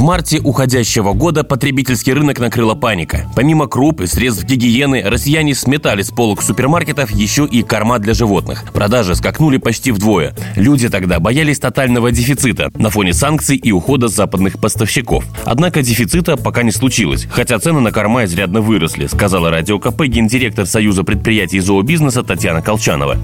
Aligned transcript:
В 0.00 0.02
марте 0.02 0.40
уходящего 0.40 1.12
года 1.12 1.44
потребительский 1.44 2.14
рынок 2.14 2.38
накрыла 2.38 2.74
паника. 2.74 3.30
Помимо 3.36 3.66
круп 3.66 4.00
и 4.00 4.06
средств 4.06 4.44
гигиены, 4.44 5.02
россияне 5.04 5.54
сметали 5.54 6.00
с 6.00 6.08
полок 6.08 6.40
супермаркетов 6.40 7.10
еще 7.10 7.44
и 7.44 7.62
корма 7.62 7.98
для 7.98 8.14
животных. 8.14 8.64
Продажи 8.72 9.14
скакнули 9.14 9.58
почти 9.58 9.92
вдвое. 9.92 10.34
Люди 10.56 10.88
тогда 10.88 11.20
боялись 11.20 11.58
тотального 11.58 12.12
дефицита 12.12 12.70
на 12.76 12.88
фоне 12.88 13.12
санкций 13.12 13.58
и 13.58 13.72
ухода 13.72 14.08
западных 14.08 14.58
поставщиков. 14.58 15.22
Однако 15.44 15.82
дефицита 15.82 16.38
пока 16.38 16.62
не 16.62 16.72
случилось, 16.72 17.26
хотя 17.30 17.58
цены 17.58 17.80
на 17.80 17.92
корма 17.92 18.24
изрядно 18.24 18.62
выросли, 18.62 19.06
сказала 19.06 19.50
радио 19.50 19.78
КП 19.78 20.04
гендиректор 20.04 20.64
Союза 20.64 21.04
предприятий 21.04 21.60
зообизнеса 21.60 22.22
Татьяна 22.22 22.62
Колчанова. 22.62 23.18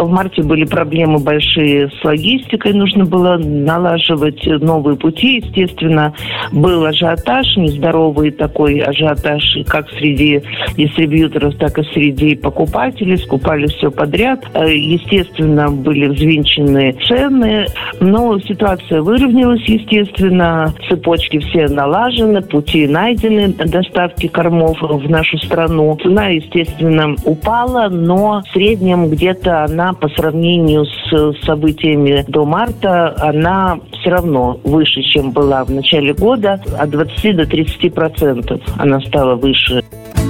В 0.00 0.08
марте 0.08 0.42
были 0.42 0.64
проблемы 0.64 1.18
большие 1.18 1.90
с 1.90 2.04
логистикой, 2.04 2.72
нужно 2.72 3.04
было 3.04 3.36
налаживать 3.36 4.44
новые 4.46 4.96
пути, 4.96 5.42
естественно, 5.44 6.14
был 6.52 6.86
ажиотаж, 6.86 7.46
нездоровый 7.58 8.30
такой 8.30 8.78
ажиотаж 8.78 9.58
как 9.68 9.90
среди 9.90 10.40
дистрибьюторов, 10.76 11.54
так 11.56 11.78
и 11.78 11.82
среди 11.92 12.34
покупателей. 12.34 13.18
Скупали 13.18 13.66
все 13.66 13.90
подряд. 13.90 14.42
Э, 14.54 14.74
естественно, 14.74 15.70
были 15.70 16.06
взвинчены 16.06 16.96
цены, 17.06 17.66
но 18.00 18.38
ситуация 18.40 19.02
выровнялась, 19.02 19.62
естественно. 19.66 20.72
Цепочки 20.88 21.38
все 21.40 21.68
налажены, 21.68 22.40
пути 22.40 22.86
найдены 22.86 23.48
доставки 23.48 24.28
кормов 24.28 24.78
в 24.80 25.10
нашу 25.10 25.36
страну. 25.38 25.98
Цена, 26.02 26.28
естественно, 26.28 27.14
упала, 27.24 27.88
но 27.90 28.40
в 28.40 28.52
среднем 28.54 29.10
где-то 29.10 29.64
она 29.64 29.89
по 29.92 30.08
сравнению 30.08 30.84
с 30.84 31.44
событиями 31.44 32.24
до 32.28 32.44
марта, 32.44 33.14
она 33.18 33.78
все 34.00 34.10
равно 34.10 34.60
выше, 34.64 35.02
чем 35.02 35.30
была 35.30 35.64
в 35.64 35.70
начале 35.70 36.14
года, 36.14 36.62
от 36.78 36.90
20 36.90 37.36
до 37.36 37.46
30 37.46 37.94
процентов 37.94 38.60
она 38.78 39.00
стала 39.00 39.34
выше. 39.34 39.82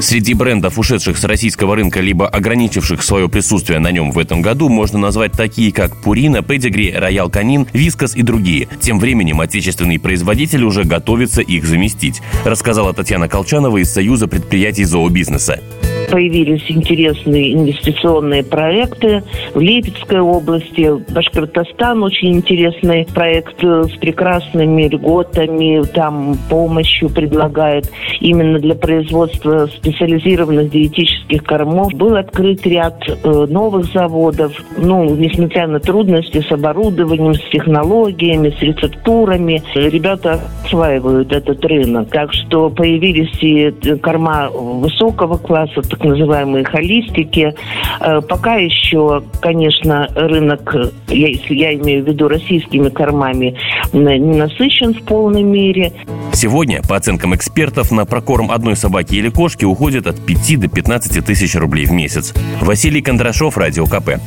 Среди 0.00 0.34
брендов, 0.34 0.78
ушедших 0.78 1.16
с 1.16 1.24
российского 1.24 1.74
рынка, 1.74 2.00
либо 2.00 2.28
ограничивших 2.28 3.02
свое 3.02 3.28
присутствие 3.28 3.78
на 3.78 3.90
нем 3.90 4.10
в 4.10 4.18
этом 4.18 4.42
году, 4.42 4.68
можно 4.68 4.98
назвать 4.98 5.32
такие, 5.32 5.72
как 5.72 6.02
Пурина, 6.02 6.42
Педигри, 6.42 6.92
Роял 6.92 7.30
Канин, 7.30 7.66
Вискас 7.72 8.14
и 8.14 8.22
другие. 8.22 8.68
Тем 8.80 8.98
временем 8.98 9.40
отечественный 9.40 9.98
производитель 9.98 10.64
уже 10.64 10.84
готовится 10.84 11.40
их 11.40 11.64
заместить, 11.64 12.20
рассказала 12.44 12.92
Татьяна 12.92 13.28
Колчанова 13.28 13.78
из 13.78 13.90
Союза 13.90 14.28
предприятий 14.28 14.84
зообизнеса 14.84 15.60
появились 16.10 16.64
интересные 16.68 17.54
инвестиционные 17.54 18.44
проекты 18.44 19.22
в 19.54 19.60
Липецкой 19.60 20.20
области, 20.20 20.92
Башкортостан 21.12 22.02
очень 22.02 22.36
интересный 22.36 23.06
проект 23.14 23.62
с 23.62 23.90
прекрасными 23.98 24.88
льготами, 24.88 25.82
там 25.94 26.36
помощью 26.48 27.08
предлагает 27.08 27.90
именно 28.20 28.58
для 28.58 28.74
производства 28.74 29.66
специализированных 29.66 30.70
диетических 30.70 31.42
кормов. 31.44 31.92
Был 31.94 32.16
открыт 32.16 32.66
ряд 32.66 33.02
э, 33.08 33.46
новых 33.48 33.86
заводов, 33.92 34.52
ну, 34.76 35.04
несмотря 35.16 35.66
на 35.66 35.80
трудности 35.80 36.40
с 36.40 36.50
оборудованием, 36.52 37.34
с 37.34 37.50
технологиями, 37.50 38.50
с 38.50 38.60
рецептурами, 38.60 39.62
ребята 39.74 40.40
осваивают 40.64 41.32
этот 41.32 41.64
рынок. 41.64 42.08
Так 42.10 42.32
что 42.32 42.70
появились 42.70 43.36
и 43.40 43.70
корма 43.98 44.48
высокого 44.50 45.36
класса, 45.36 45.82
так 45.96 46.06
называемые 46.06 46.64
холистики. 46.64 47.54
Э, 48.00 48.20
пока 48.20 48.56
еще, 48.56 49.22
конечно, 49.40 50.08
рынок, 50.14 50.74
если 51.08 51.54
я 51.54 51.74
имею 51.74 52.04
в 52.04 52.08
виду 52.08 52.28
российскими 52.28 52.88
кормами, 52.88 53.56
не 53.92 54.18
насыщен 54.18 54.94
в 54.94 55.02
полной 55.02 55.42
мере. 55.42 55.92
Сегодня, 56.32 56.82
по 56.82 56.96
оценкам 56.96 57.34
экспертов, 57.34 57.90
на 57.90 58.04
прокорм 58.04 58.50
одной 58.50 58.76
собаки 58.76 59.14
или 59.14 59.28
кошки 59.28 59.64
уходит 59.64 60.06
от 60.06 60.24
5 60.24 60.60
до 60.60 60.68
15 60.68 61.24
тысяч 61.24 61.54
рублей 61.54 61.86
в 61.86 61.92
месяц. 61.92 62.34
Василий 62.60 63.02
Кондрашов, 63.02 63.56
Радио 63.56 63.86
КП. 63.86 64.20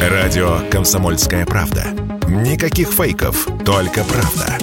Радио 0.00 0.58
«Комсомольская 0.70 1.46
правда». 1.46 1.84
Никаких 2.28 2.88
фейков, 2.92 3.48
только 3.64 4.04
правда. 4.04 4.58